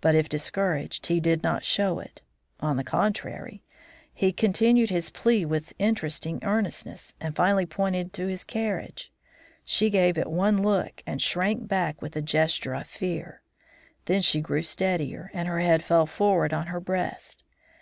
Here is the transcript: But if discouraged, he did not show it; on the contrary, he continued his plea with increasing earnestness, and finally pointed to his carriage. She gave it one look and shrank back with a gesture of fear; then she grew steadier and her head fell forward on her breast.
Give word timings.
But 0.00 0.14
if 0.14 0.26
discouraged, 0.30 1.08
he 1.08 1.20
did 1.20 1.42
not 1.42 1.64
show 1.66 1.98
it; 1.98 2.22
on 2.60 2.78
the 2.78 2.82
contrary, 2.82 3.62
he 4.10 4.32
continued 4.32 4.88
his 4.88 5.10
plea 5.10 5.44
with 5.44 5.74
increasing 5.78 6.42
earnestness, 6.42 7.12
and 7.20 7.36
finally 7.36 7.66
pointed 7.66 8.14
to 8.14 8.26
his 8.26 8.42
carriage. 8.42 9.12
She 9.62 9.90
gave 9.90 10.16
it 10.16 10.30
one 10.30 10.62
look 10.62 11.02
and 11.06 11.20
shrank 11.20 11.68
back 11.68 12.00
with 12.00 12.16
a 12.16 12.22
gesture 12.22 12.72
of 12.72 12.86
fear; 12.86 13.42
then 14.06 14.22
she 14.22 14.40
grew 14.40 14.62
steadier 14.62 15.30
and 15.34 15.46
her 15.46 15.60
head 15.60 15.82
fell 15.84 16.06
forward 16.06 16.54
on 16.54 16.68
her 16.68 16.80
breast. 16.80 17.44